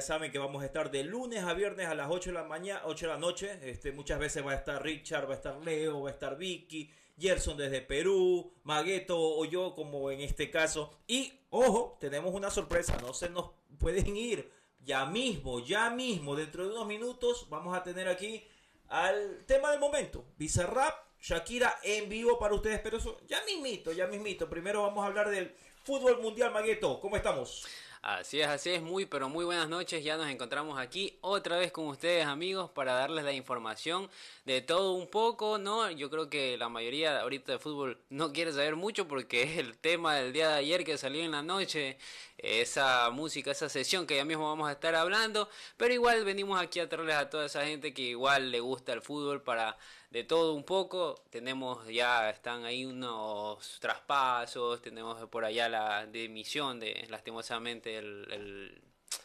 [0.00, 2.80] saben que vamos a estar de lunes a viernes a las 8 de la mañana,
[2.86, 3.58] 8 de la noche.
[3.62, 6.90] Este, muchas veces va a estar Richard, va a estar Leo, va a estar Vicky,
[7.18, 10.98] Gerson desde Perú, Magueto o yo como en este caso.
[11.06, 14.50] Y ojo, tenemos una sorpresa, no se nos pueden ir.
[14.80, 18.42] Ya mismo, ya mismo, dentro de unos minutos vamos a tener aquí
[18.88, 20.24] al tema del momento.
[20.38, 24.48] Bizarrap, Shakira en vivo para ustedes, pero eso ya mismito, ya mismito.
[24.48, 25.52] Primero vamos a hablar del
[25.84, 27.00] fútbol mundial, Magueto.
[27.00, 27.66] ¿Cómo estamos?
[28.16, 30.02] Así es, así es, muy pero muy buenas noches.
[30.02, 34.08] Ya nos encontramos aquí otra vez con ustedes, amigos, para darles la información
[34.46, 35.90] de todo un poco, ¿no?
[35.90, 39.76] Yo creo que la mayoría ahorita de fútbol no quiere saber mucho porque es el
[39.76, 41.98] tema del día de ayer que salió en la noche,
[42.38, 46.80] esa música, esa sesión que ya mismo vamos a estar hablando, pero igual venimos aquí
[46.80, 49.76] a traerles a toda esa gente que igual le gusta el fútbol para
[50.10, 51.22] de todo un poco.
[51.30, 58.82] Tenemos ya, están ahí unos traspasos, tenemos por allá la demisión de, lastimosamente, el,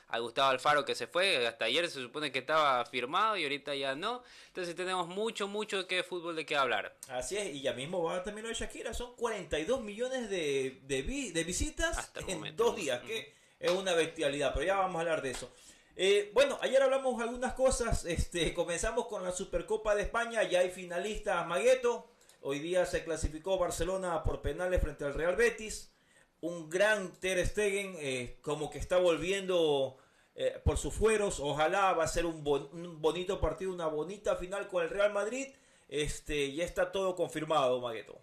[0.09, 3.73] a Gustavo Alfaro que se fue, hasta ayer se supone que estaba firmado y ahorita
[3.73, 4.23] ya no.
[4.47, 6.95] Entonces tenemos mucho, mucho que fútbol de qué hablar.
[7.09, 11.43] Así es, y ya mismo va a terminar de Shakira, son 42 millones de, de,
[11.43, 15.51] visitas en dos días, que es una bestialidad, pero ya vamos a hablar de eso.
[15.95, 18.05] Eh, bueno, ayer hablamos algunas cosas.
[18.05, 20.43] Este, comenzamos con la Supercopa de España.
[20.43, 22.09] Ya hay finalistas Magueto.
[22.41, 25.93] Hoy día se clasificó Barcelona por penales frente al Real Betis.
[26.41, 29.97] Un gran Ter Stegen, eh, como que está volviendo
[30.35, 31.39] eh, por sus fueros.
[31.39, 35.47] Ojalá va a ser un, bonito partido, una bonita final con el Real Madrid.
[35.87, 38.19] Este, ya está todo confirmado, Magueto.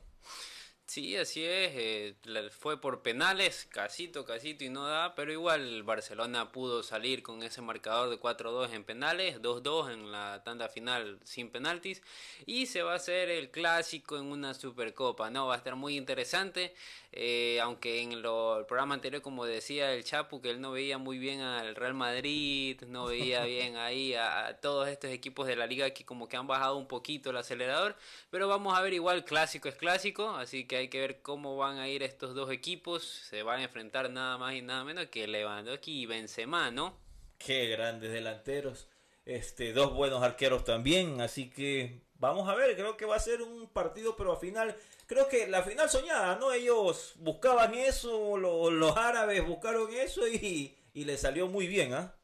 [0.91, 2.17] Sí, así es, eh,
[2.51, 7.63] fue por penales, casito, casito y no da, pero igual Barcelona pudo salir con ese
[7.63, 12.03] marcador de 4-2 en penales, 2-2 en la tanda final sin penaltis
[12.45, 15.47] y se va a hacer el clásico en una Supercopa, ¿no?
[15.47, 16.75] Va a estar muy interesante,
[17.13, 20.99] eh, aunque en lo, el programa anterior, como decía el Chapu, que él no veía
[20.99, 25.55] muy bien al Real Madrid, no veía bien ahí a, a todos estos equipos de
[25.55, 27.97] la liga que como que han bajado un poquito el acelerador,
[28.31, 31.79] pero vamos a ver igual, clásico es clásico, así que hay que ver cómo van
[31.79, 33.05] a ir estos dos equipos.
[33.05, 36.97] Se van a enfrentar nada más y nada menos que Lewandowski y Benzema, ¿no?
[37.39, 38.89] Qué grandes delanteros.
[39.25, 43.43] Este, dos buenos arqueros también, así que vamos a ver, creo que va a ser
[43.43, 46.53] un partido, pero al final, creo que la final soñada, ¿no?
[46.53, 52.15] Ellos buscaban eso, los, árabes buscaron eso y, y le salió muy bien, ¿ah?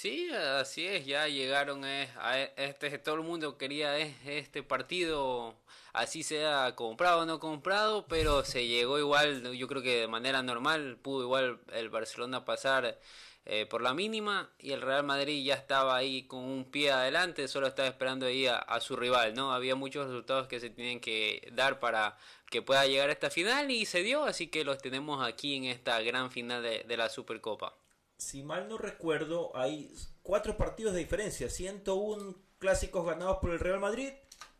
[0.00, 5.56] Sí, así es, ya llegaron eh, a este, todo el mundo quería eh, este partido,
[5.92, 10.42] así sea comprado o no comprado, pero se llegó igual, yo creo que de manera
[10.42, 12.98] normal, pudo igual el Barcelona pasar
[13.46, 17.48] eh, por la mínima y el Real Madrid ya estaba ahí con un pie adelante,
[17.48, 19.52] solo estaba esperando ahí a, su rival, ¿no?
[19.52, 22.18] Había muchos resultados que se tienen que dar para
[22.50, 25.64] que pueda llegar a esta final y se dio, así que los tenemos aquí en
[25.64, 27.74] esta gran final de la Supercopa
[28.18, 31.48] si mal no recuerdo, hay cuatro partidos de diferencia.
[31.48, 34.12] 101 clásicos ganados por el Real Madrid,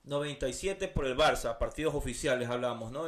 [0.04, 3.06] 97 por el Barça, partidos oficiales hablamos, ¿no?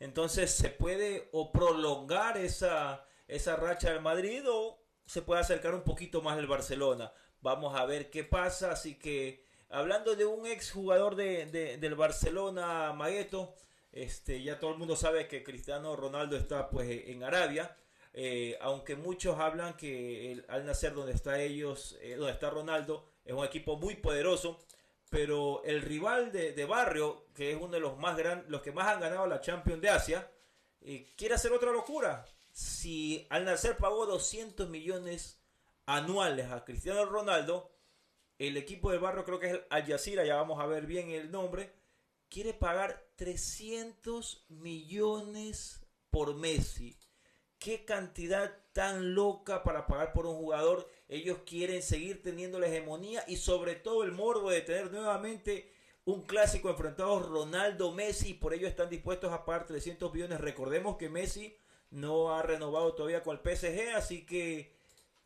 [0.00, 5.82] entonces se puede o prolongar esa, esa racha del Madrid o se puede acercar un
[5.82, 7.12] poquito más el Barcelona.
[7.40, 8.72] Vamos a ver qué pasa.
[8.72, 11.46] Así que hablando de un ex jugador de,
[11.78, 13.54] del Barcelona, Magueto,
[13.92, 17.76] este, ya todo el mundo sabe que Cristiano Ronaldo está pues en Arabia.
[18.16, 23.32] Eh, aunque muchos hablan que al nacer donde está ellos, eh, donde está Ronaldo, es
[23.32, 24.60] un equipo muy poderoso,
[25.14, 28.88] pero el rival de, barrio, que es uno de los más grandes, los que más
[28.88, 30.28] han ganado la Champions de Asia,
[30.80, 32.26] eh, quiere hacer otra locura.
[32.50, 35.40] Si al nacer pagó 200 millones
[35.86, 37.70] anuales a Cristiano Ronaldo,
[38.40, 41.08] el equipo de barrio creo que es el Al Jazeera, ya vamos a ver bien
[41.10, 41.72] el nombre,
[42.28, 46.98] quiere pagar 300 millones por Messi
[47.64, 50.86] qué cantidad tan loca para pagar por un jugador.
[51.08, 55.70] Ellos quieren seguir teniendo la hegemonía y sobre todo el morbo de tener nuevamente
[56.06, 60.40] un clásico enfrentado Ronaldo Messi por ello están dispuestos a pagar 300 millones.
[60.40, 61.56] Recordemos que Messi
[61.90, 64.74] no ha renovado todavía con el PSG, así que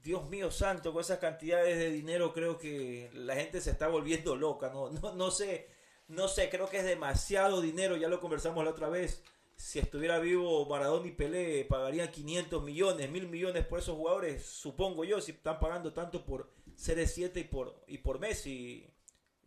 [0.02, 4.36] Dios mío santo, con esas cantidades de dinero creo que la gente se está volviendo
[4.36, 5.68] loca, no, no, no sé,
[6.08, 9.22] no sé, creo que es demasiado dinero, ya lo conversamos la otra vez.
[9.58, 15.04] Si estuviera vivo Maradona y Pelé, pagarían 500 millones, mil millones por esos jugadores, supongo
[15.04, 18.86] yo, si están pagando tanto por CR7 y por, y por Messi.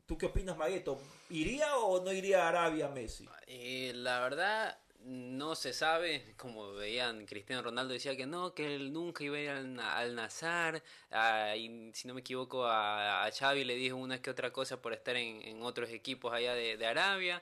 [0.06, 1.00] ¿Tú qué opinas, Magueto?
[1.30, 3.28] ¿Iría o no iría a Arabia Messi?
[3.48, 8.92] Eh, la verdad, no se sabe, como veían, Cristiano Ronaldo decía que no, que él
[8.92, 11.54] nunca iba a ir al, Nazar, ah,
[11.94, 15.16] si no me equivoco a, a, Xavi le dijo una que otra cosa por estar
[15.16, 17.42] en, otros equipos allá de, de, Arabia,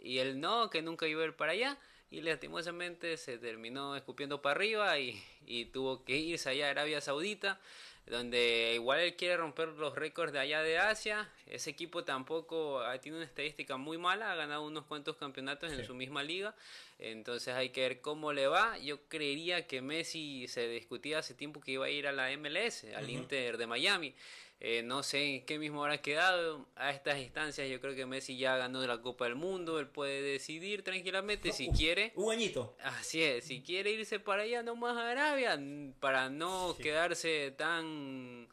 [0.00, 1.78] y él no, que nunca iba a ir para allá,
[2.10, 7.00] y lastimosamente se terminó escupiendo para arriba y, y tuvo que irse allá a Arabia
[7.00, 7.60] Saudita,
[8.06, 11.28] donde igual él quiere romper los récords de allá de Asia.
[11.46, 15.94] Ese equipo tampoco tiene una estadística muy mala, ha ganado unos cuantos campeonatos en su
[15.94, 16.54] misma liga,
[16.98, 18.78] entonces hay que ver cómo le va.
[18.78, 22.84] Yo creería que Messi se discutía hace tiempo que iba a ir a la MLS,
[22.96, 24.14] al Inter de Miami.
[24.60, 27.68] Eh, no sé en qué mismo habrá quedado a estas instancias.
[27.68, 29.78] Yo creo que Messi ya ganó la Copa del Mundo.
[29.78, 32.12] Él puede decidir tranquilamente si quiere.
[32.16, 32.76] Un añito.
[32.82, 33.44] Así es.
[33.44, 35.58] Si quiere irse para allá nomás a Arabia.
[36.00, 38.48] Para no quedarse tan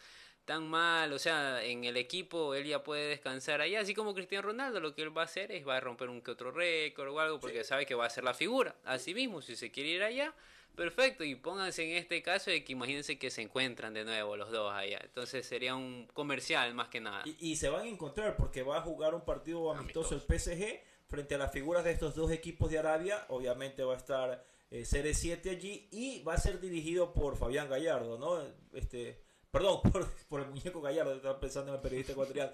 [0.46, 4.48] tan mal, o sea, en el equipo él ya puede descansar allá, así como Cristiano
[4.48, 7.10] Ronaldo, lo que él va a hacer es va a romper un que otro récord
[7.10, 8.76] o algo, porque sabe que va a ser la figura.
[8.86, 10.36] Así mismo, si se quiere ir allá,
[10.76, 14.52] Perfecto, y pónganse en este caso de que imagínense que se encuentran de nuevo los
[14.52, 15.00] dos allá.
[15.04, 17.24] Entonces sería un comercial más que nada.
[17.40, 21.36] Y, se van a encontrar porque va a jugar un partido amistoso, el PSG frente
[21.36, 23.26] a las figuras de estos dos equipos de Arabia.
[23.30, 28.18] Obviamente va a estar eh, CR7 allí y va a ser dirigido por Fabián Gallardo,
[28.18, 28.42] ¿no?
[28.74, 29.80] Este, perdón,
[30.30, 32.52] por, el muñeco Gallardo, estaba pensando en el periodista ecuatoriano.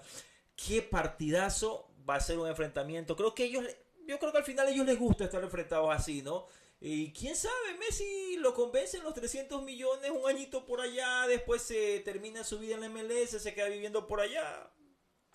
[0.54, 3.16] Qué partidazo va a ser un enfrentamiento.
[3.16, 3.64] Creo que ellos,
[4.06, 6.46] yo creo que al final a ellos les gusta estar enfrentados así, ¿no?
[6.84, 11.62] Y quién sabe, Messi lo convence en los 300 millones, un añito por allá, después
[11.62, 14.68] se termina su vida en la MLS, se queda viviendo por allá.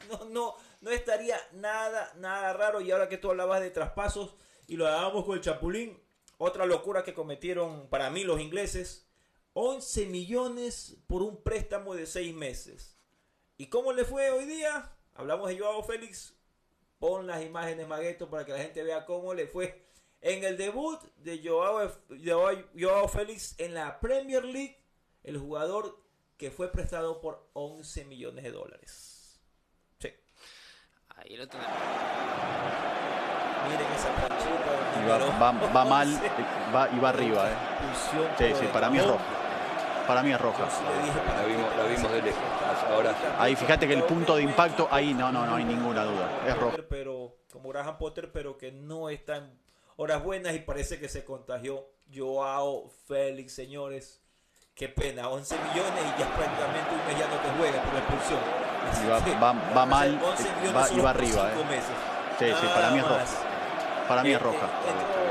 [0.10, 2.82] No, no, no estaría nada, nada raro.
[2.82, 4.36] Y ahora que tú hablabas de traspasos
[4.68, 5.98] y lo hablábamos con el Chapulín,
[6.38, 9.08] otra locura que cometieron para mí los ingleses,
[9.54, 13.00] 11 millones por un préstamo de 6 meses.
[13.56, 14.92] ¿Y cómo le fue hoy día?
[15.14, 16.34] Hablamos de Joao Félix.
[17.00, 19.88] Pon las imágenes, Magueto, para que la gente vea cómo le fue
[20.22, 24.78] en el debut de Joao, Félix en la Premier League,
[25.24, 26.00] el jugador
[26.38, 29.42] que fue prestado por 11 millones de dólares.
[30.00, 30.14] Sí.
[31.16, 31.72] Ahí lo tenemos.
[33.70, 35.04] Miren esa planchita.
[35.04, 36.22] Y va, va, mal
[36.74, 37.52] va, y va arriba.
[37.52, 37.56] Eh.
[38.38, 39.26] Sí, sí, para mí es roja.
[40.08, 40.68] Para mí es roja.
[40.68, 42.42] La vimos, la vimos de lejos.
[42.90, 43.16] Ahora.
[43.40, 46.48] Ahí fíjate que el punto de impacto, ahí no, no, no hay ninguna duda.
[46.48, 46.78] Es roja.
[46.88, 49.67] Pero, como Graham Potter, pero que no está en
[49.98, 51.86] horas buenas y parece que se contagió
[52.16, 54.22] Joao Félix, señores.
[54.74, 58.00] Qué pena, 11 millones y ya prácticamente un mes ya no te juega por la
[58.00, 58.40] expulsión.
[59.76, 60.20] va, mal
[60.76, 61.52] va, y va arriba.
[61.52, 61.82] Eh.
[62.38, 63.26] Sí, sí, para mí es roja.
[64.08, 64.70] Para mí es roja.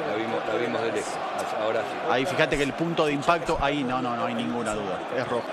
[0.08, 1.14] La vimos, la vimos de lejos.
[1.60, 1.96] Ahora sí.
[2.10, 5.00] Ahí fíjate que el punto de impacto, ahí no, no, no hay ninguna duda.
[5.16, 5.46] Es roja.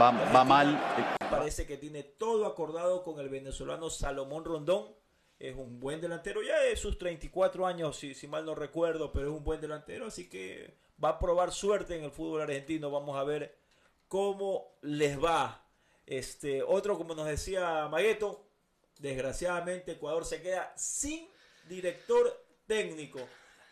[0.00, 0.80] Va, va, mal.
[1.30, 4.86] Parece que tiene todo acordado con el venezolano Salomón Rondón
[5.38, 9.28] es un buen delantero, ya de sus 34 años, si, si mal no recuerdo, pero
[9.28, 12.90] es un buen delantero, así que va a probar suerte en el fútbol argentino.
[12.90, 13.56] Vamos a ver
[14.08, 15.64] cómo les va.
[16.06, 18.48] Este, otro, como nos decía Magueto,
[18.98, 21.28] desgraciadamente Ecuador se queda sin
[21.68, 23.20] director técnico.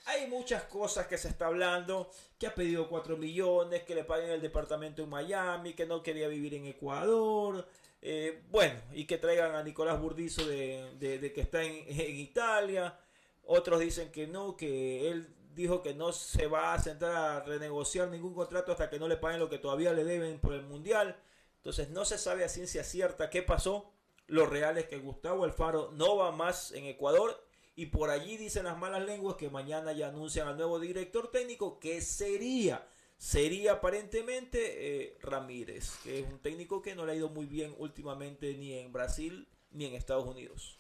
[0.05, 4.31] Hay muchas cosas que se está hablando, que ha pedido 4 millones, que le paguen
[4.31, 7.67] el departamento en Miami, que no quería vivir en Ecuador,
[8.09, 11.85] eh, bueno, y que traigan a Nicolás Burdizo de, que está en,
[12.21, 12.97] Italia.
[13.43, 18.07] Otros dicen que no, que él dijo que no se va a sentar a renegociar
[18.09, 21.17] ningún contrato hasta que no le paguen lo que todavía le deben por el Mundial.
[21.57, 23.91] Entonces no se sabe a ciencia cierta qué pasó.
[24.29, 27.45] Lo real es que Gustavo Alfaro no va más en Ecuador
[27.75, 31.81] y por allí dicen las malas lenguas que mañana ya anuncian al nuevo director técnico
[31.81, 32.87] que sería
[33.17, 37.75] sería aparentemente eh, Ramírez, que es un técnico que no le ha ido muy bien
[37.79, 40.79] últimamente ni en Brasil ni en Estados Unidos.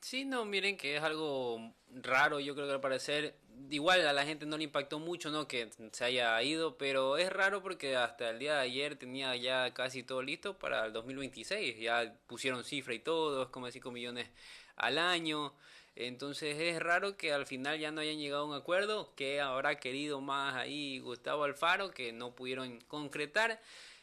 [0.00, 3.36] Sí, no, miren que es algo raro, yo creo que al parecer,
[3.68, 5.46] igual a la gente no le impactó mucho, ¿no?
[5.46, 9.74] Que se haya ido, pero es raro porque hasta el día de ayer tenía ya
[9.74, 14.28] casi todo listo para el 2026, ya pusieron cifra y todo, es como 5 millones
[14.76, 15.54] al año.
[15.96, 19.78] Entonces es raro que al final ya no hayan llegado a un acuerdo, que habrá
[19.78, 23.60] querido más ahí Gustavo Alfaro, que no pudieron concretar.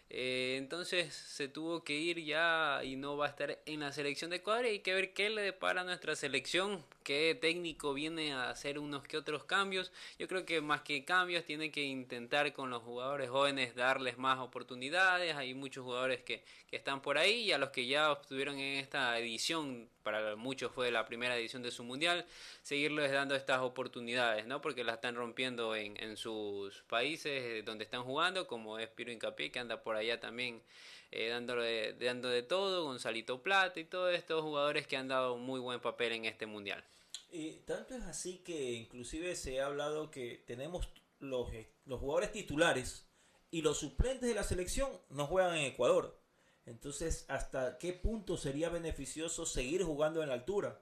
[0.09, 4.29] Eh, entonces se tuvo que ir ya y no va a estar en la selección
[4.29, 4.65] de Ecuador.
[4.65, 8.79] Y hay que ver qué le depara a nuestra selección, qué técnico viene a hacer
[8.79, 9.91] unos que otros cambios.
[10.17, 14.39] Yo creo que más que cambios tiene que intentar con los jugadores jóvenes darles más
[14.39, 15.35] oportunidades.
[15.35, 18.77] Hay muchos jugadores que, que están por ahí y a los que ya obtuvieron en
[18.77, 22.25] esta edición, para muchos fue la primera edición de su mundial,
[22.63, 24.61] seguirles dando estas oportunidades, ¿no?
[24.61, 29.51] Porque la están rompiendo en, en sus países donde están jugando, como es Piro Incapié,
[29.51, 30.61] que anda por allá también
[31.11, 35.59] eh, dándole, dando de todo, Gonzalito Plata y todos estos jugadores que han dado muy
[35.59, 36.81] buen papel en este mundial.
[37.29, 40.87] Y tanto es así que inclusive se ha hablado que tenemos
[41.19, 43.05] los, eh, los jugadores titulares
[43.51, 46.17] y los suplentes de la selección no juegan en Ecuador.
[46.67, 50.79] Entonces, ¿hasta qué punto sería beneficioso seguir jugando en la altura?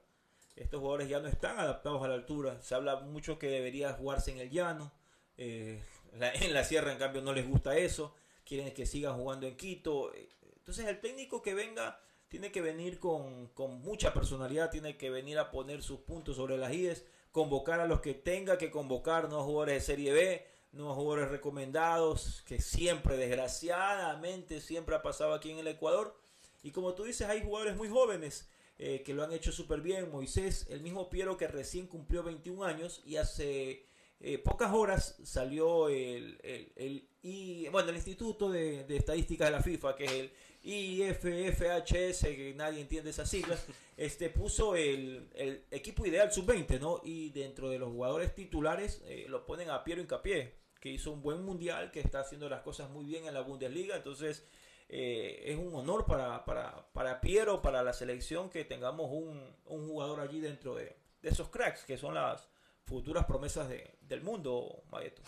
[0.54, 2.60] Estos jugadores ya no están adaptados a la altura.
[2.60, 4.92] Se habla mucho que debería jugarse en el llano.
[5.38, 8.14] Eh, en la sierra, en cambio, no les gusta eso
[8.46, 10.12] quieren que siga jugando en Quito.
[10.56, 13.50] Entonces el técnico que venga tiene que venir con,
[13.82, 18.00] mucha personalidad, tiene que venir a poner sus puntos sobre las IES, convocar a los
[18.00, 24.60] que tenga que convocar, nuevos jugadores de Serie B, nuevos jugadores recomendados, que siempre, desgraciadamente,
[24.60, 26.18] siempre ha pasado aquí en el Ecuador.
[26.62, 30.10] Y como tú dices, hay jugadores muy jóvenes eh, que lo han hecho súper bien.
[30.10, 33.86] Moisés, el mismo Piero que recién cumplió 21 años y hace
[34.20, 39.62] eh, pocas horas salió el, el, y, bueno, el Instituto de, de, Estadísticas de la
[39.62, 40.32] FIFA, que es el
[40.66, 43.64] IFFHS, que nadie entiende esas siglas,
[43.96, 47.00] este puso el, el equipo ideal sub-20, ¿no?
[47.04, 51.22] Y dentro de los jugadores titulares eh, lo ponen a Piero Incapié, que hizo un
[51.22, 54.44] buen mundial, que está haciendo las cosas muy bien en la Bundesliga, entonces
[54.88, 59.88] eh, es un honor para, para, para Piero, para la selección, que tengamos un, un
[59.88, 62.48] jugador allí dentro de, de esos cracks, que son las
[62.84, 65.22] futuras promesas de, del mundo, Maeto.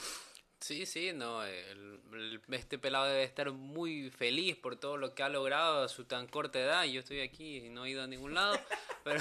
[0.60, 1.42] Sí, sí, no,
[2.50, 6.26] este pelado debe estar muy feliz por todo lo que ha logrado a su tan
[6.26, 6.84] corta edad.
[6.84, 8.58] Yo estoy aquí y no he ido a ningún lado,
[9.04, 9.20] pero,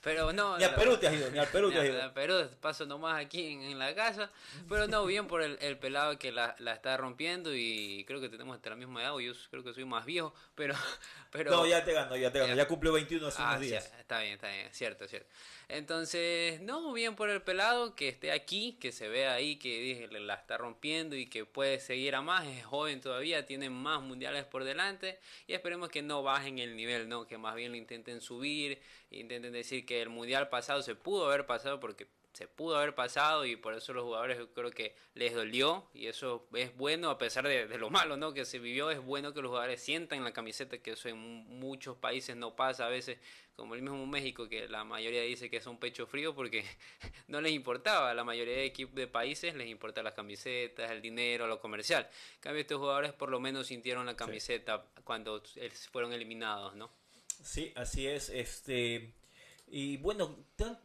[0.00, 0.56] pero no.
[0.58, 2.02] Ni a Perú te has ido, ni a Perú te has ido.
[2.02, 4.30] A Perú paso nomás aquí en, la casa,
[4.68, 8.28] pero no, bien por el, el pelado que la, la, está rompiendo y creo que
[8.28, 10.74] tenemos hasta la misma edad, yo creo que soy más viejo, pero...
[11.32, 13.92] pero no, ya te gano, ya te gano, ya, cumplió 21 hace unos ah, días.
[13.98, 15.28] está bien, está bien, cierto, cierto.
[15.68, 20.34] Entonces, no, bien por el pelado que esté aquí, que se vea ahí, que la
[20.34, 24.62] está rompiendo y que puede seguir a más, es joven todavía, tiene más mundiales por
[24.62, 25.18] delante
[25.48, 27.26] y esperemos que no bajen el nivel, ¿no?
[27.26, 28.80] Que más bien lo intenten subir,
[29.10, 33.46] intenten decir que el mundial pasado se pudo haber pasado porque se pudo haber pasado
[33.46, 37.16] y por eso los jugadores yo creo que les dolió y eso es bueno a
[37.16, 38.34] pesar de, lo malo ¿no?
[38.34, 41.96] que se vivió, es bueno que los jugadores sientan la camiseta, que eso en muchos
[41.96, 43.16] países no pasa a veces,
[43.54, 46.62] como el mismo México, que la mayoría dice que es un pecho frío porque
[47.28, 51.00] no les importaba, a la mayoría de equipos de países les importa las camisetas, el
[51.00, 52.06] dinero, lo comercial.
[52.34, 55.42] En cambio estos jugadores por lo menos sintieron la camiseta cuando
[55.90, 56.90] fueron eliminados, ¿no?
[57.42, 59.14] Sí, así es, este...
[59.68, 60.36] Y bueno,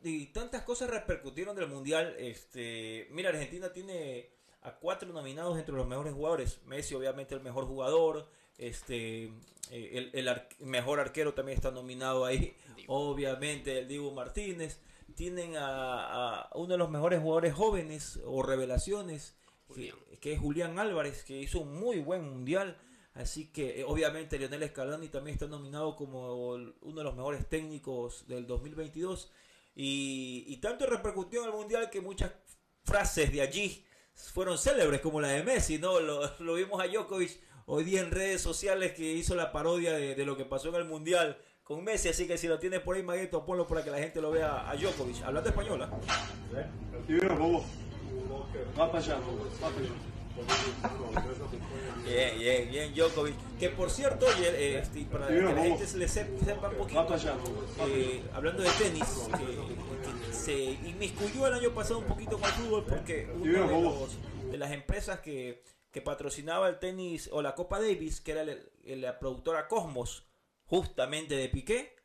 [0.03, 2.15] y tantas cosas repercutieron del Mundial.
[2.17, 4.31] Este, mira, Argentina tiene
[4.63, 6.59] a cuatro nominados entre los mejores jugadores.
[6.65, 8.27] Messi, obviamente, el mejor jugador.
[8.57, 9.25] Este,
[9.71, 12.55] eh, el, mejor arquero también está nominado ahí.
[12.87, 14.79] Obviamente, el Diego Martínez.
[15.15, 19.35] Tienen a, uno de los mejores jugadores jóvenes o revelaciones,
[19.75, 22.77] que, que, es Julián Álvarez, que hizo un muy buen mundial.
[23.13, 28.27] Así que eh, obviamente Lionel Scaloni también está nominado como uno de los mejores técnicos
[28.27, 29.31] del 2022.
[29.75, 32.31] Y, y tanto repercutió en el Mundial que muchas
[32.83, 35.99] frases de allí fueron célebres, como la de Messi, ¿no?
[35.99, 40.35] Lo, vimos a Djokovic hoy día en redes sociales que hizo la parodia de, lo
[40.37, 42.09] que pasó en el Mundial con Messi.
[42.09, 44.69] Así que si lo tienes por ahí, Magueto, ponlo para que la gente lo vea
[44.69, 45.23] a Djokovic.
[45.23, 45.89] Hablando española.
[48.79, 50.10] Va para allá, va para allá.
[52.03, 53.35] Bien, bien, bien, Djokovic.
[53.59, 57.15] Que por cierto, oye, este, para que la gente se le sepa un poquito,
[57.87, 62.85] eh, hablando de tenis, que, se inmiscuyó el año pasado un poquito con el fútbol
[62.85, 63.67] porque una
[64.49, 68.45] de, las empresas que, que, patrocinaba el tenis o la Copa Davis, que era
[68.83, 70.25] la productora Cosmos,
[70.65, 71.95] justamente de Piqué,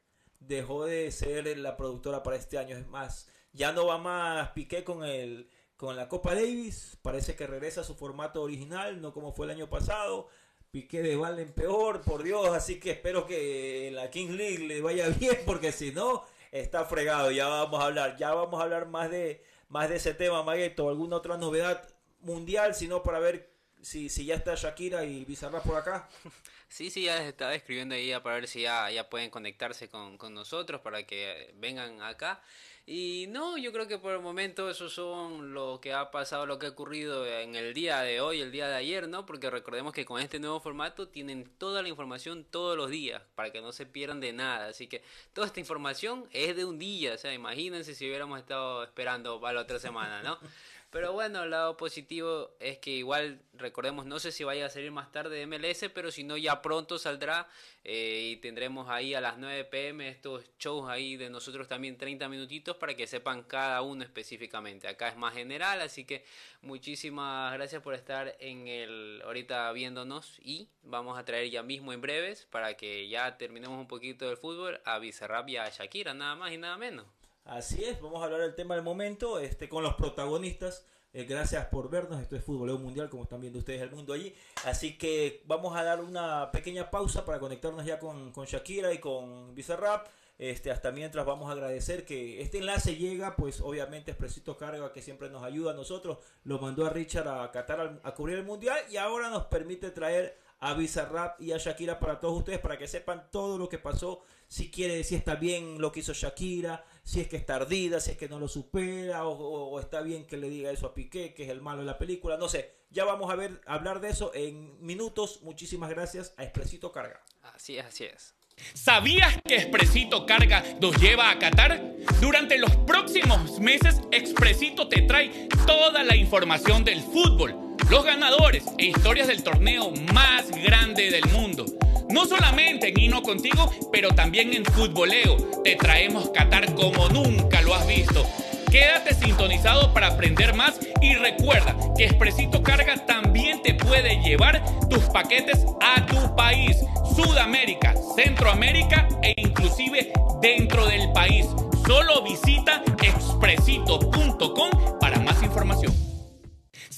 [0.40, 2.76] dejó de ser la productora para este año.
[2.76, 6.98] Es más, ya no va más Piqué con el con la Copa Davis.
[7.02, 10.28] Parece que regresa a su formato original, no como fue el año pasado.
[10.70, 12.48] Piqué de Valen peor, por Dios.
[12.50, 17.30] Así que espero que la King League le vaya bien, porque si no, está fregado.
[17.30, 20.88] Ya vamos a hablar, ya vamos a hablar más de, más de ese tema, Magueto.
[20.88, 21.88] ¿Alguna otra novedad
[22.20, 22.74] mundial?
[22.74, 23.50] sino para ver
[23.82, 26.08] si, si ya está Shakira y Bizarra por acá.
[26.68, 30.34] Sí, sí, ya estaba escribiendo ahí para ver si ya, ya pueden conectarse con, con
[30.34, 32.42] nosotros para que vengan acá.
[32.88, 36.60] Y no, yo creo que por el momento eso son lo que ha pasado, lo
[36.60, 39.26] que ha ocurrido en el día de hoy, el día de ayer, ¿no?
[39.26, 43.50] Porque recordemos que con este nuevo formato tienen toda la información todos los días para
[43.50, 44.68] que no se pierdan de nada.
[44.68, 48.84] Así que toda esta información es de un día, o sea, imagínense si hubiéramos estado
[48.84, 50.38] esperando para la otra semana, ¿no?
[50.96, 54.90] Pero bueno, el lado positivo es que igual, recordemos, no sé si vaya a salir
[54.90, 57.48] más tarde de MLS, pero si no, ya pronto saldrá
[57.84, 62.30] eh, y tendremos ahí a las 9 pm estos shows ahí de nosotros también 30
[62.30, 64.88] minutitos para que sepan cada uno específicamente.
[64.88, 66.24] Acá es más general, así que
[66.62, 72.00] muchísimas gracias por estar en el ahorita viéndonos y vamos a traer ya mismo en
[72.00, 76.36] breves para que ya terminemos un poquito del fútbol a Bizarrap y a Shakira, nada
[76.36, 77.04] más y nada menos.
[77.46, 80.84] Así es, vamos a hablar del tema del momento, este, con los protagonistas.
[81.12, 84.34] Eh, gracias por vernos, esto es Fútbol Mundial, como están viendo ustedes el mundo allí.
[84.64, 89.54] Así que vamos a dar una pequeña pausa para conectarnos ya con, Shakira y con
[89.54, 90.08] Bizarrap.
[90.38, 95.00] Este, hasta mientras vamos a agradecer que este enlace llega, pues obviamente Expresito Carga que
[95.00, 98.76] siempre nos ayuda a nosotros, lo mandó a Richard a Qatar a cubrir el Mundial
[98.90, 102.88] y ahora nos permite traer a Bizarrap y a Shakira para todos ustedes, para que
[102.88, 107.20] sepan todo lo que pasó, si quiere, si está bien lo que hizo Shakira, si
[107.20, 110.50] es que está ardida, si es que no lo supera, o, está bien que le
[110.50, 112.72] diga eso a Piqué, que es el malo de la película, no sé.
[112.90, 115.40] Ya vamos a ver, hablar de eso en minutos.
[115.42, 117.22] Muchísimas gracias a Expresito Carga.
[117.54, 118.34] Así es, así es.
[118.74, 121.80] ¿Sabías que Expresito Carga nos lleva a Qatar?
[122.20, 128.86] Durante los próximos meses, Expresito te trae toda la información del fútbol los ganadores e
[128.86, 131.64] historias del torneo más grande del mundo.
[132.08, 135.36] No solamente en Hino Contigo, pero también en Futboleo.
[135.64, 138.26] Te traemos Qatar como nunca lo has visto.
[138.70, 145.04] Quédate sintonizado para aprender más y recuerda que Expresito Carga también te puede llevar tus
[145.04, 146.76] paquetes a tu país,
[147.14, 151.46] Sudamérica, Centroamérica e inclusive dentro del país.
[151.86, 156.05] Solo visita expresito.com para más información.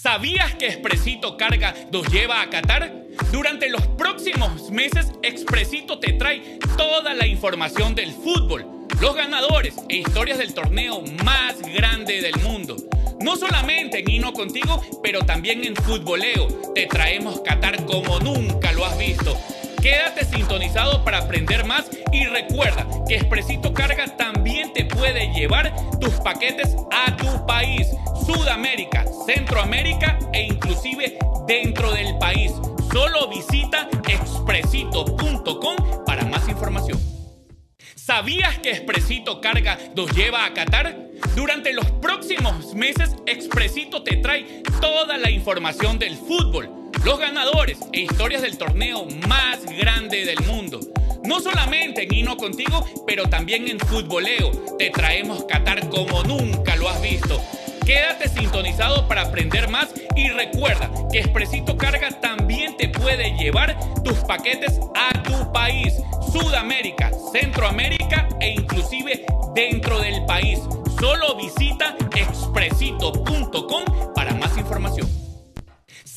[0.01, 3.07] ¿Sabías que Expresito Carga nos lleva a Qatar?
[3.33, 8.65] Durante los próximos meses, Expresito te trae toda la información del fútbol,
[9.01, 12.77] los ganadores e historias del torneo más grande del mundo.
[13.21, 16.47] No solamente en Hino Contigo, pero también en Futboleo.
[16.77, 19.37] Te traemos Qatar como nunca lo has visto.
[19.81, 26.15] Quédate sintonizado para aprender más y recuerda que Expresito Carga también te puede llevar tus
[26.15, 27.87] paquetes a tu país,
[28.27, 32.53] Sudamérica, Centroamérica e inclusive dentro del país.
[32.93, 36.99] Solo visita expresito.com para más información.
[37.95, 40.97] ¿Sabías que Expresito Carga nos lleva a Qatar?
[41.37, 46.78] Durante los próximos meses, Expresito te trae toda la información del fútbol
[47.09, 50.79] los ganadores e historias del torneo más grande del mundo.
[51.25, 54.51] No solamente en Hino Contigo, pero también en Futboleo.
[54.79, 57.43] Te traemos Qatar como nunca lo has visto.
[57.87, 64.19] Quédate sintonizado para aprender más y recuerda que Expresito Carga también te puede llevar tus
[64.19, 65.95] paquetes a tu país,
[66.31, 70.61] Sudamérica, Centroamérica e inclusive dentro del país.
[71.01, 75.18] Solo visita expresito.com para más información.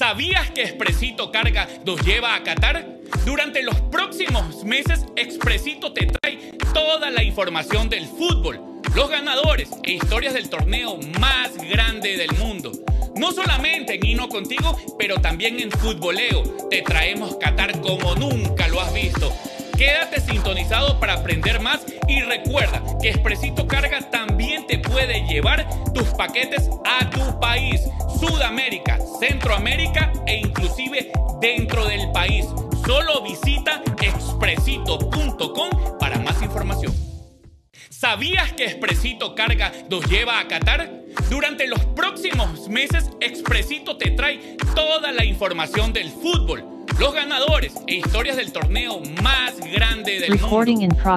[0.02, 3.02] ¿Sabías que Expresito Carga nos lleva a Qatar?
[3.24, 8.60] Durante los próximos meses, Expresito te trae toda la información del fútbol,
[8.96, 12.72] los ganadores e historias del torneo más grande del mundo.
[13.16, 16.42] No solamente en Hino Contigo, pero también en Futboleo.
[16.72, 19.32] Te traemos Qatar como nunca lo has visto.
[19.78, 26.08] Quédate sintonizado para aprender más y recuerda que Expresito Carga también te puede llevar tus
[26.10, 27.82] paquetes a tu país,
[28.20, 32.46] Sudamérica, Centroamérica e inclusive dentro del país.
[32.86, 36.94] Solo visita expresito.com para más información.
[37.90, 41.02] ¿Sabías que Expresito Carga nos lleva a Qatar?
[41.30, 47.96] Durante los próximos meses, Expresito te trae toda la información del fútbol los ganadores e
[47.96, 50.48] historias del torneo más grande del mundo.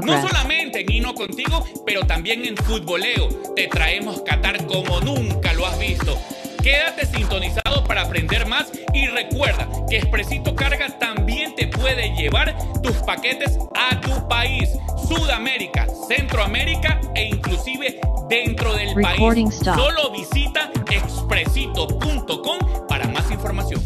[0.06, 3.28] No solamente en Hino Contigo, pero también en Futboleo.
[3.54, 6.18] Te traemos Qatar como nunca lo has visto.
[6.62, 12.96] Quédate sintonizado para aprender más y recuerda que Expresito Carga también te puede llevar tus
[13.02, 14.70] paquetes a tu país,
[15.06, 19.60] Sudamérica, Centroamérica e inclusive dentro del país.
[19.62, 23.82] Solo visita expresito.com para más información.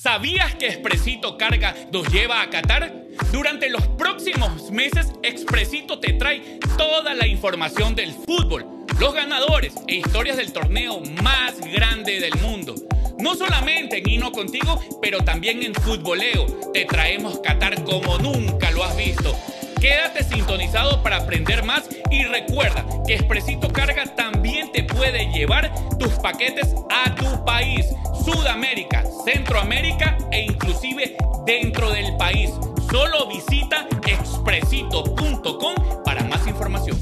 [0.00, 2.94] ¿Sabías que Expresito Carga nos lleva a Qatar?
[3.32, 8.64] Durante los próximos meses, Expresito te trae toda la información del fútbol,
[9.00, 12.76] los ganadores e historias del torneo más grande del mundo.
[13.18, 16.46] No solamente en Hino Contigo, pero también en Futboleo.
[16.72, 19.36] Te traemos Qatar como nunca lo has visto
[19.80, 26.12] Quédate sintonizado para aprender más y recuerda que Expresito Carga también te puede llevar tus
[26.14, 27.86] paquetes a tu país,
[28.24, 32.50] Sudamérica, Centroamérica e inclusive dentro del país.
[32.90, 36.98] Solo visita expresito.com para más información.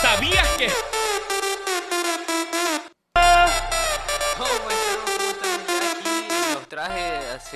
[0.00, 0.83] ¿Sabías que...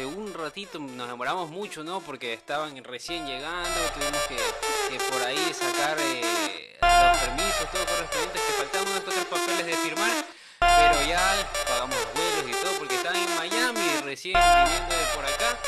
[0.04, 2.00] un ratito, nos demoramos mucho, ¿no?
[2.00, 8.52] Porque estaban recién llegando, tuvimos que, por ahí sacar eh, los permisos, todo correspondiente, que
[8.52, 10.24] faltaban unos otros papeles de firmar,
[10.58, 15.24] pero ya pagamos los vuelos y todo, porque estaban en Miami, recién viniendo de por
[15.24, 15.58] acá,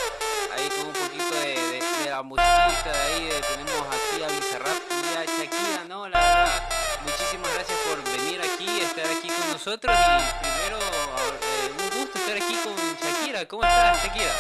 [0.55, 5.25] ahí con un poquito de, la musiquita de ahí, tenemos aquí a Bizarrap y a
[5.25, 6.09] Shakira, ¿no?
[6.09, 6.69] La verdad,
[7.05, 11.50] muchísimas gracias por venir aquí, estar aquí con nosotros y primero un
[12.13, 13.47] gusto estar aquí con Shakira.
[13.47, 14.35] ¿Cómo estás, Shakira?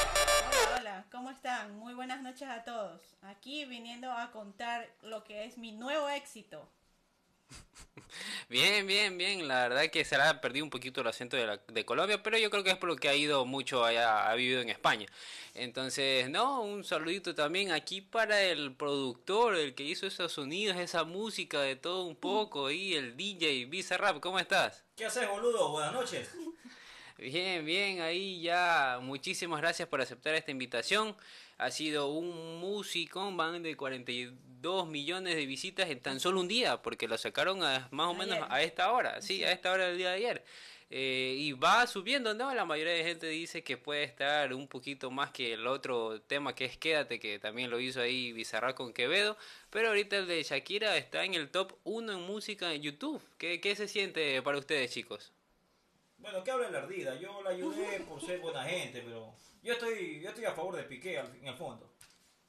[0.50, 1.78] Hola, hola, ¿cómo están?
[1.78, 3.00] Muy buenas noches a todos.
[3.22, 6.68] Aquí viniendo a contar lo que es mi nuevo éxito.
[8.48, 9.46] Bien, bien, bien.
[9.46, 12.64] La verdad que se ha perdido un poquito el acento de, Colombia, pero yo creo
[12.64, 15.06] que es por lo que ha ido mucho allá, ha vivido en España.
[15.54, 21.04] Entonces, no, un saludito también aquí para el productor, el que hizo esos sonidos, esa
[21.04, 24.82] música de todo un poco, y el DJ Bizarrap, ¿cómo estás?
[24.96, 25.70] ¿Qué haces, boludo?
[25.70, 26.30] Buenas noches.
[27.20, 28.98] Bien, bien, ahí ya.
[29.02, 31.14] Muchísimas gracias por aceptar esta invitación.
[31.58, 36.80] Ha sido un músico, van de 42 millones de visitas en tan solo un día,
[36.80, 40.08] porque lo sacaron más o menos a esta hora, sí, a esta hora del día
[40.08, 40.44] de ayer.
[40.88, 42.54] Eh, y va subiendo, ¿no?
[42.54, 46.54] La mayoría de gente dice que puede estar un poquito más que el otro tema
[46.54, 49.36] que es Quédate, que también lo hizo ahí Bizarra con Quevedo,
[49.68, 53.22] pero ahorita el de Shakira está en el top 1 en música en YouTube.
[53.36, 55.32] ¿Qué, qué se siente para ustedes, chicos?
[56.20, 57.14] Bueno, que hable la ardida.
[57.16, 60.84] Yo la ayudé por ser buena gente, pero yo estoy, yo estoy a favor de
[60.84, 61.90] Piqué en el fondo.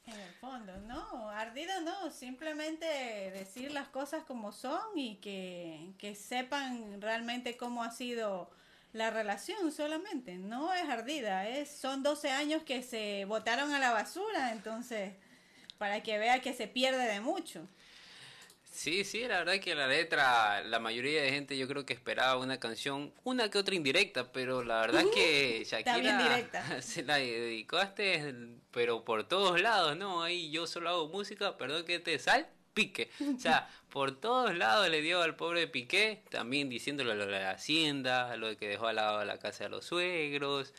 [0.06, 6.16] En el fondo, no, ardido no, simplemente decir las cosas como son y que, que
[6.16, 8.50] sepan realmente cómo ha sido
[8.94, 13.92] la relación solamente, no es ardida, es, son 12 años que se botaron a la
[13.92, 15.14] basura, entonces,
[15.78, 17.68] para que vea que se pierde de mucho.
[18.72, 22.38] Sí, sí, la verdad que la letra, la mayoría de gente yo creo que esperaba
[22.38, 26.48] una canción, una que otra indirecta, pero la verdad que Shakira
[26.82, 28.34] se la dedicaste,
[28.72, 30.24] pero por todos lados, ¿no?
[30.24, 33.12] Ahí yo solo hago música, perdón que te sal, pique.
[33.36, 37.52] O sea, por todos lados le dio al pobre Piqué, también diciéndole lo de la
[37.52, 40.74] hacienda, lo de que dejó al lado de la casa de los suegros,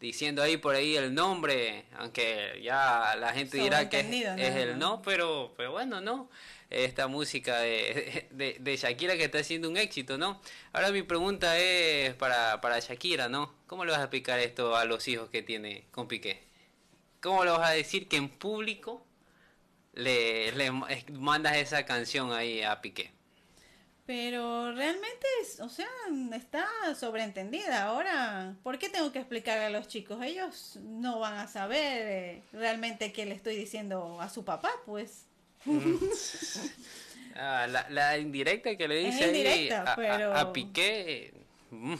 [0.00, 5.00] diciendo ahí por ahí el nombre, aunque ya la gente dirá que es, el no,
[5.02, 6.28] pero, pero bueno, no
[6.72, 10.40] esta música de, Shakira que está haciendo un éxito, ¿no?
[10.72, 13.54] Ahora mi pregunta es para, para Shakira, ¿no?
[13.66, 16.42] ¿Cómo le vas a explicar esto a los hijos que tiene con Piqué?
[17.20, 19.04] ¿Cómo le vas a decir que en público
[19.92, 20.70] le, le
[21.12, 23.12] mandas esa canción ahí a Piqué?
[24.04, 25.26] Pero realmente,
[25.60, 25.88] o sea,
[26.34, 27.84] está sobreentendida.
[27.84, 30.20] Ahora, ¿por qué tengo que explicarle a los chicos?
[30.22, 35.26] Ellos no van a saber eh, realmente qué le estoy diciendo a su papá, pues.
[37.34, 41.32] Ah, la, indirecta que le dice ahí a, Piqué.
[41.70, 41.94] Mm.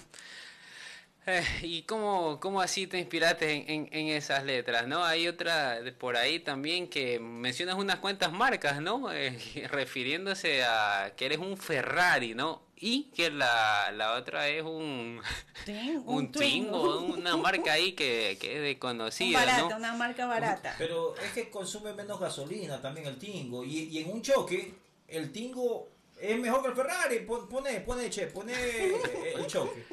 [1.25, 4.87] Eh, ¿Y cómo, cómo, así te inspiraste en, en, esas letras?
[4.88, 5.05] ¿no?
[5.05, 9.12] Hay otra por ahí también que mencionas unas cuantas marcas, ¿no?
[9.12, 9.38] Eh,
[9.70, 12.62] refiriéndose a que eres un Ferrari, ¿no?
[12.84, 15.20] Y que la, la otra es un,
[16.04, 19.38] un, Twingo, una marca ahí que, que es desconocida.
[19.38, 20.74] Barata, una marca barata.
[20.78, 23.62] Pero es que consume menos gasolina también el Tingo.
[23.62, 24.74] Y, y en un choque,
[25.06, 25.90] el Tingo
[26.20, 27.20] es mejor que el Ferrari.
[27.20, 28.52] Pone, pone, che, pone
[29.36, 29.86] el choque.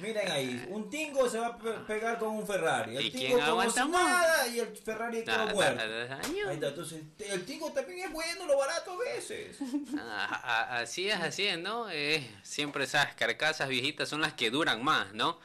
[0.00, 2.96] Miren ahí, un Tingo se va a pegar con un Ferrari.
[2.96, 5.82] El Tingo como si nada y el Ferrari quedó muerto.
[6.24, 9.58] Ahí está, entonces el Tingo también es bueno, lo barato a veces.
[9.98, 11.90] Ah, así es, así es, ¿no?
[11.90, 15.38] Eh, siempre esas carcasas viejitas son las que duran más, ¿no?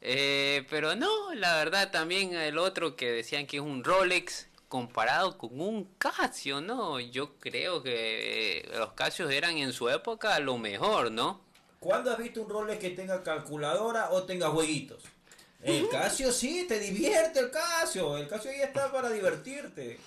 [0.00, 5.36] Eh, pero no, la verdad también el otro que decían que es un Rolex comparado
[5.36, 7.00] con un Casio, ¿no?
[7.00, 11.40] Yo creo que los Casios eran en su época lo mejor, ¿no?
[11.80, 15.02] ¿Cuándo has visto un Rolex que tenga calculadora o tenga jueguitos?
[15.62, 18.18] El Casio sí, te divierte el Casio.
[18.18, 19.98] El Casio ya está para divertirte.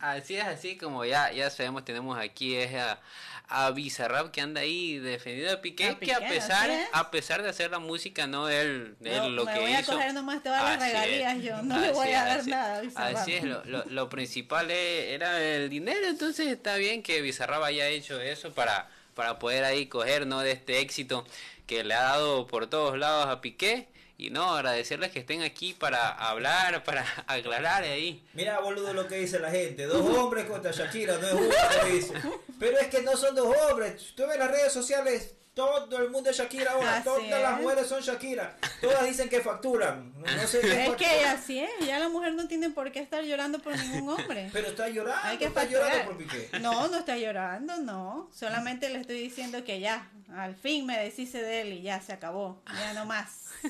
[0.00, 3.00] así es, así como ya, ya sabemos, tenemos aquí es a,
[3.48, 7.70] a Bizarrap que anda ahí defendiendo a Piqué, que a pesar, a pesar de hacer
[7.70, 11.42] la música, no él, él lo me que voy a coger nomás todas las regalías
[11.42, 15.40] yo, no le voy a dar nada a Así es, lo, lo, lo principal era
[15.40, 20.28] el dinero, entonces está bien que Bizarrap haya hecho eso para para poder ahí coger
[20.28, 20.42] ¿no?
[20.42, 21.26] de este éxito
[21.66, 23.88] que le ha dado por todos lados a Piqué.
[24.16, 28.22] Y no, agradecerles que estén aquí para hablar, para aclarar ahí.
[28.34, 29.86] Mira, boludo, lo que dice la gente.
[29.86, 32.14] Dos hombres contra Shakira, no es uno, dice.
[32.60, 34.12] Pero es que no son dos hombres.
[34.14, 37.02] Tú ves las redes sociales, todo el mundo es Shakira ahora.
[37.02, 38.56] todas las mujeres son Shakira.
[38.80, 40.14] Todas dicen que facturan.
[40.44, 41.70] es que así es.
[41.84, 44.50] Ya la mujer no tiene por qué estar llorando por ningún hombre.
[44.52, 45.20] Pero está llorando.
[45.24, 46.50] Hay que está llorando por Piqué.
[46.60, 48.30] No, no está llorando, no.
[48.32, 52.12] Solamente le estoy diciendo que ya, al fin me deshice de él y ya se
[52.12, 52.62] acabó.
[52.72, 53.46] Ya no más.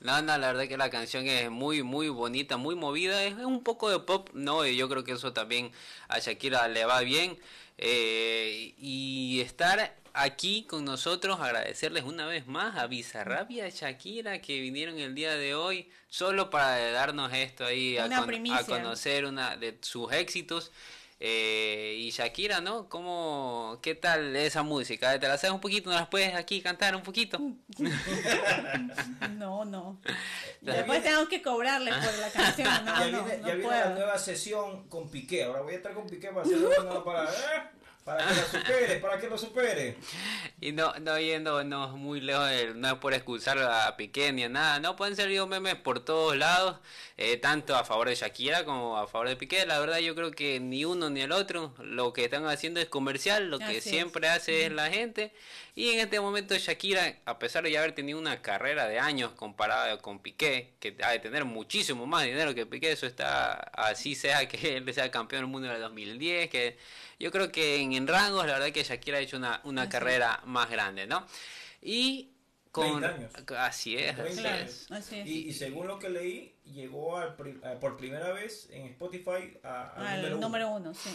[0.00, 3.22] No, no, la verdad que la canción es muy, muy bonita, muy movida.
[3.24, 4.66] Es un poco de pop, ¿no?
[4.66, 5.72] Y yo creo que eso también
[6.08, 7.38] a Shakira le va bien.
[7.78, 14.40] Eh, y estar aquí con nosotros, agradecerles una vez más a Bizarrap y a Shakira
[14.40, 19.56] que vinieron el día de hoy solo para darnos esto ahí, a, a, conocer una
[19.56, 20.72] de sus éxitos.
[21.22, 22.88] Eh, y Shakira, ¿no?
[22.88, 25.20] ¿Cómo, ¿Qué tal esa música?
[25.20, 25.90] ¿Te la sabes un poquito?
[25.90, 27.38] ¿No las puedes aquí cantar un poquito?
[29.36, 30.00] no, no.
[30.62, 32.68] Después tengo que cobrarle por la canción.
[32.86, 35.44] No, ya viene, ya viene la nueva sesión con Piqué.
[35.44, 37.24] Ahora voy a estar con Piqué para hacer una para...
[37.24, 37.79] ¿eh?
[38.04, 39.96] Para que lo supere, para que lo supere.
[40.62, 44.48] Y no, no yendo no, muy lejos, no es por excusar a Piqué ni a
[44.50, 46.76] nada, no pueden ser memes por todos lados,
[47.16, 49.64] eh, tanto a favor de Shakira como a favor de Piqué.
[49.64, 52.88] La verdad yo creo que ni uno ni el otro, lo que están haciendo es
[52.88, 55.32] comercial, lo que siempre hace es la gente.
[55.74, 59.32] Y en este momento Shakira, a pesar de ya haber tenido una carrera de años
[59.32, 64.14] comparada con Piqué, que ha de tener muchísimo más dinero que Piqué, eso está así
[64.14, 66.76] sea que él sea campeón del mundo en el 2010, que
[67.20, 70.70] yo creo que en, rangos, la verdad que Shakira ha hecho una, una carrera más
[70.70, 71.26] grande, ¿no?
[71.82, 72.30] Y
[72.72, 73.04] con...
[73.04, 73.32] años.
[73.58, 74.18] Así es,
[74.90, 75.26] así es.
[75.26, 80.94] Y, según lo que leí, llegó al, por primera vez en Spotify al número, uno.
[80.94, 81.10] sí.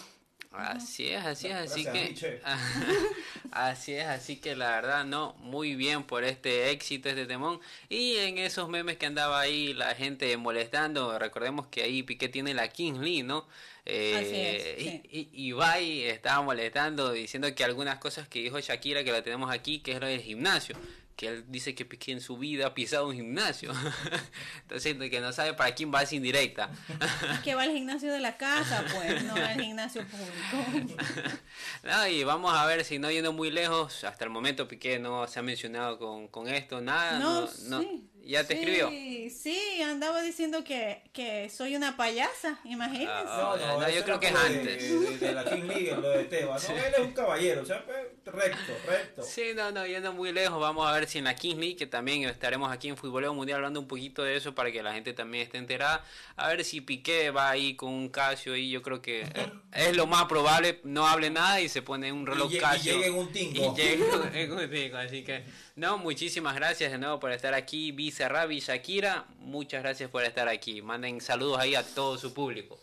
[0.57, 2.41] Así es, así es, así que
[3.51, 7.59] así es, así que la verdad no, muy bien por este éxito, este temón.
[7.89, 12.53] Y en esos memes que andaba ahí la gente molestando, recordemos que ahí Piqué tiene
[12.53, 13.47] la Kings Lee, ¿no?
[13.85, 19.51] Eh, y, Ibai estaba molestando diciendo que algunas cosas que dijo Shakira que la tenemos
[19.51, 20.75] aquí, que es lo del gimnasio
[21.15, 23.71] que él dice que, en su vida ha pisado un gimnasio.
[24.63, 26.69] Entonces, que no sabe para quién va es indirecta.
[27.43, 30.97] que va al gimnasio de la casa, pues, no al gimnasio público.
[31.83, 35.27] no, y vamos a ver si no yendo muy lejos, hasta el momento Piqué no
[35.27, 37.19] se ha mencionado con, con esto, nada.
[37.19, 38.09] No, no, Sí.
[38.25, 38.89] ¿Ya te escribió?
[38.89, 43.11] Sí, andaba diciendo que, que soy una payasa, imagínense.
[43.11, 45.19] Ah, no, no, yo creo que es antes.
[45.19, 46.69] De, la King League, lo de Tebas.
[46.69, 49.23] No, él es un caballero, o sea, pues, recto, recto.
[49.23, 51.85] Sí, no, no, yendo muy lejos, vamos a ver si en la King League, que
[51.85, 55.13] también estaremos aquí en Fútbol Mundial hablando un poquito de eso para que la gente
[55.13, 56.03] también esté enterada.
[56.35, 59.27] A ver si Piqué va ahí con un Casio y yo creo que
[59.73, 62.93] es lo más probable, no hable nada y se pone un reloj Casio.
[62.93, 63.73] Y llega en un tingo.
[63.73, 65.43] Y llega en un tingo, así que,
[65.75, 70.81] no, muchísimas gracias de nuevo por estar aquí, Rabi Shakira, muchas gracias por estar aquí.
[70.81, 72.79] Manden saludos ahí a todo su público.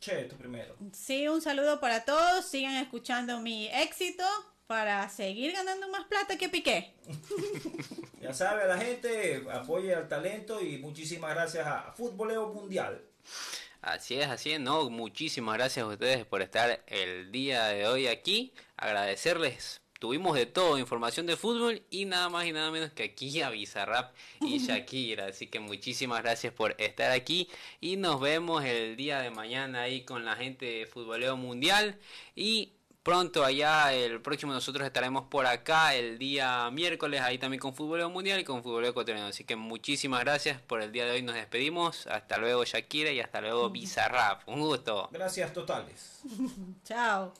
[0.00, 0.76] Che, tú primero.
[0.92, 2.46] Sí, un saludo para todos.
[2.46, 4.24] Sigan escuchando mi éxito
[4.66, 6.94] para seguir ganando más plata que Piqué.
[8.20, 13.02] ya sabe la gente, apoye al talento y muchísimas gracias a Futboleo Mundial.
[13.82, 18.06] Así es, así es, no, muchísimas gracias a ustedes por estar el día de hoy
[18.06, 18.52] aquí.
[18.76, 23.42] Agradecerles tuvimos de todo, información de fútbol y nada más y nada menos que aquí
[23.42, 25.26] a Bizarrap y Shakira.
[25.26, 27.48] Así que muchísimas gracias por estar aquí
[27.80, 31.98] y nos vemos el día de mañana ahí con la gente de Futboleo Mundial
[32.34, 37.74] y pronto allá el próximo nosotros estaremos por acá el día miércoles ahí también con
[37.74, 39.28] Futboleo Mundial y con Futboleo Ecuatoriano.
[39.28, 42.06] Así que muchísimas gracias por el día de hoy, nos despedimos.
[42.06, 44.48] Hasta luego Shakira y hasta luego Bizarrap.
[44.48, 45.10] Un gusto.
[45.12, 46.22] Gracias totales.
[46.84, 47.34] Chao.